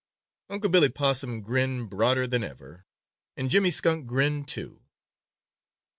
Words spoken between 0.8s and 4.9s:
Possum grinned broader than ever, and Jimmy Skunk grinned, too.